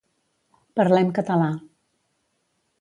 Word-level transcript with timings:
Parlem 0.79 1.13
català. 1.19 1.53